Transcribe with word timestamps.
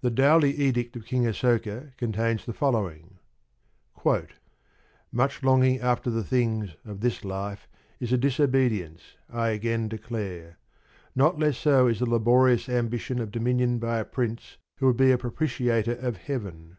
The 0.00 0.10
Dhauli 0.10 0.54
Edict 0.58 0.96
of 0.96 1.04
King 1.04 1.26
Asoka 1.26 1.94
contains 1.98 2.46
the 2.46 2.54
following: 2.54 3.18
Much 5.12 5.42
longing 5.42 5.80
after 5.80 6.08
the 6.08 6.24
things 6.24 6.76
[of 6.82 7.00
this 7.00 7.26
life] 7.26 7.68
is 8.00 8.10
a 8.10 8.16
disobedience, 8.16 9.18
I 9.28 9.50
again 9.50 9.86
declare; 9.86 10.56
not 11.14 11.38
less 11.38 11.58
so 11.58 11.88
is 11.88 11.98
the 11.98 12.08
laborious 12.08 12.70
ambition 12.70 13.18
of 13.20 13.30
dominion 13.30 13.78
by 13.78 13.98
a 13.98 14.06
prince 14.06 14.56
who 14.78 14.86
would 14.86 14.96
be 14.96 15.10
a 15.12 15.18
propitiator 15.18 15.92
of 15.96 16.16
Heaven. 16.16 16.78